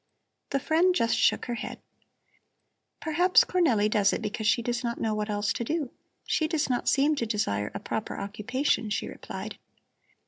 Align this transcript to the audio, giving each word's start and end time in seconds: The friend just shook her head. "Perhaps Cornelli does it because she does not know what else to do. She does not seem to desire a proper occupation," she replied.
The 0.49 0.59
friend 0.59 0.95
just 0.95 1.15
shook 1.15 1.45
her 1.45 1.53
head. 1.53 1.79
"Perhaps 2.99 3.43
Cornelli 3.45 3.87
does 3.87 4.13
it 4.13 4.21
because 4.23 4.47
she 4.47 4.63
does 4.63 4.83
not 4.83 4.99
know 4.99 5.13
what 5.13 5.29
else 5.29 5.53
to 5.53 5.63
do. 5.63 5.91
She 6.25 6.47
does 6.47 6.71
not 6.71 6.89
seem 6.89 7.13
to 7.17 7.27
desire 7.27 7.69
a 7.75 7.79
proper 7.79 8.17
occupation," 8.17 8.89
she 8.89 9.07
replied. 9.07 9.59